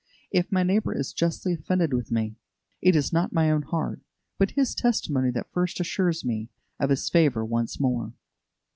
[0.31, 2.35] If my neighbour is justly offended with me,
[2.81, 4.01] it is not my own heart,
[4.39, 8.11] but his testimony that first assures me of his favour once more.